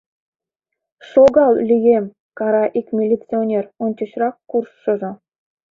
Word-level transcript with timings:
—Шогал, 1.09 1.53
лӱем!— 1.67 2.05
кара 2.39 2.65
ик 2.79 2.87
милиционер, 2.97 3.65
ончычрак 3.85 4.35
куржшыжо. 4.49 5.11